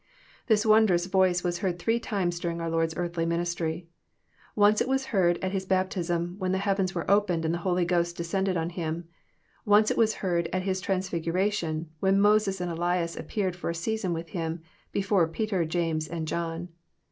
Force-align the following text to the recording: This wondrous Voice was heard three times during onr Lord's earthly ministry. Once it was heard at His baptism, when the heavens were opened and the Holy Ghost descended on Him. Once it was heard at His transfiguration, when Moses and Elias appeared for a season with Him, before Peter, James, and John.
This 0.47 0.65
wondrous 0.65 1.05
Voice 1.05 1.43
was 1.43 1.59
heard 1.59 1.77
three 1.77 1.99
times 1.99 2.39
during 2.39 2.57
onr 2.57 2.71
Lord's 2.71 2.95
earthly 2.97 3.23
ministry. 3.23 3.87
Once 4.55 4.81
it 4.81 4.87
was 4.87 5.05
heard 5.13 5.37
at 5.43 5.51
His 5.51 5.67
baptism, 5.67 6.37
when 6.39 6.51
the 6.51 6.57
heavens 6.57 6.95
were 6.95 7.05
opened 7.07 7.45
and 7.45 7.53
the 7.53 7.59
Holy 7.59 7.85
Ghost 7.85 8.17
descended 8.17 8.57
on 8.57 8.71
Him. 8.71 9.07
Once 9.63 9.91
it 9.91 9.97
was 9.97 10.15
heard 10.15 10.49
at 10.51 10.63
His 10.63 10.81
transfiguration, 10.81 11.91
when 11.99 12.19
Moses 12.19 12.59
and 12.59 12.71
Elias 12.71 13.15
appeared 13.15 13.55
for 13.55 13.69
a 13.69 13.75
season 13.75 14.11
with 14.11 14.29
Him, 14.29 14.63
before 14.91 15.27
Peter, 15.27 15.65
James, 15.65 16.07
and 16.07 16.27
John. 16.27 16.69